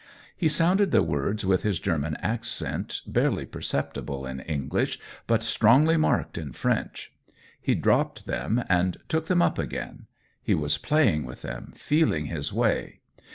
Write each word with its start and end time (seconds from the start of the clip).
He 0.35 0.49
sounded 0.49 0.89
the 0.89 1.03
words 1.03 1.45
with 1.45 1.61
his 1.61 1.79
German 1.79 2.15
accent, 2.23 3.01
barely 3.05 3.45
perceptible 3.45 4.25
in 4.25 4.39
English, 4.39 4.97
but 5.27 5.43
strongly 5.43 5.95
marked 5.95 6.39
in 6.39 6.53
French. 6.53 7.13
He 7.61 7.75
dropped 7.75 8.25
them 8.25 8.63
and 8.67 8.97
took 9.07 9.27
them 9.27 9.43
up 9.43 9.59
again; 9.59 10.07
he 10.41 10.55
was 10.55 10.79
playing 10.79 11.23
with 11.27 11.43
them, 11.43 11.71
feeling 11.75 12.25
his 12.25 12.51
way. 12.51 13.01